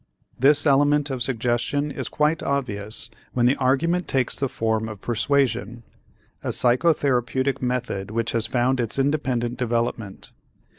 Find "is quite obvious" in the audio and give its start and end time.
1.91-3.07